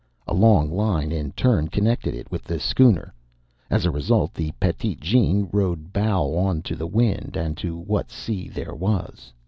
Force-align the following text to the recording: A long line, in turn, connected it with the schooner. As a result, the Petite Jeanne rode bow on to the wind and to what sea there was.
A 0.27 0.33
long 0.33 0.71
line, 0.75 1.11
in 1.11 1.31
turn, 1.33 1.67
connected 1.67 2.15
it 2.15 2.31
with 2.31 2.43
the 2.43 2.59
schooner. 2.59 3.13
As 3.69 3.85
a 3.85 3.91
result, 3.91 4.33
the 4.33 4.51
Petite 4.59 4.99
Jeanne 4.99 5.47
rode 5.51 5.93
bow 5.93 6.35
on 6.39 6.63
to 6.63 6.75
the 6.75 6.87
wind 6.87 7.37
and 7.37 7.55
to 7.57 7.77
what 7.77 8.09
sea 8.09 8.49
there 8.49 8.73
was. 8.73 9.31